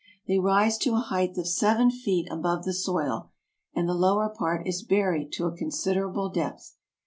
[0.27, 3.29] They rise to a height of seven feet above the soil,
[3.75, 6.75] and the lower part is buried to a considerable depth.